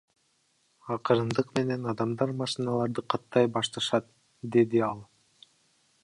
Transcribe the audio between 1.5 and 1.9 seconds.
менен